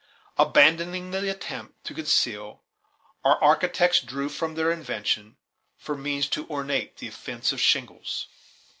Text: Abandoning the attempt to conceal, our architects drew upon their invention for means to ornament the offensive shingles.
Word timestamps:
Abandoning 0.39 1.11
the 1.11 1.29
attempt 1.29 1.83
to 1.85 1.93
conceal, 1.93 2.63
our 3.23 3.39
architects 3.39 3.99
drew 3.99 4.25
upon 4.29 4.55
their 4.55 4.71
invention 4.71 5.35
for 5.77 5.95
means 5.95 6.27
to 6.29 6.47
ornament 6.47 6.97
the 6.97 7.07
offensive 7.07 7.61
shingles. 7.61 8.25